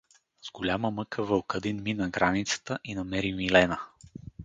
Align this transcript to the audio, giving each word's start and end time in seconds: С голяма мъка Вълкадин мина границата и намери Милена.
С 0.41 0.51
голяма 0.51 0.91
мъка 0.91 1.23
Вълкадин 1.23 1.83
мина 1.83 2.09
границата 2.09 2.79
и 2.83 2.95
намери 2.95 3.33
Милена. 3.33 3.79